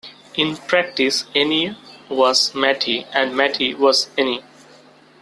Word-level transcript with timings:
In 0.33 0.57
practice, 0.57 1.25
Eni 1.35 1.75
was 2.09 2.53
Mattei 2.55 3.05
and 3.13 3.33
Mattei 3.37 3.75
was 3.77 4.07
Eni. 4.17 4.43